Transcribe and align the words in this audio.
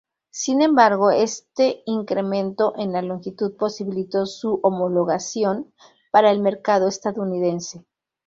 Sin 0.31 0.63
embargo 0.63 1.11
este 1.11 1.83
incremento 1.85 2.73
en 2.75 2.91
la 2.91 3.03
longitud 3.03 3.55
posibilitó 3.55 4.25
su 4.25 4.59
homologación 4.63 5.71
para 6.09 6.31
el 6.31 6.39
mercado 6.41 6.87
estadounidense. 6.87 7.85